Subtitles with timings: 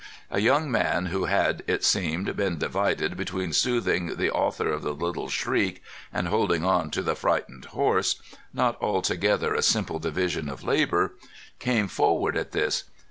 [0.31, 4.95] A young man, who had, it seemed, been divided between soothing the author of the
[4.95, 11.87] little shriek and holding on to the frightened horse—not altogether a simple division of labour—came
[11.87, 12.85] forward at this.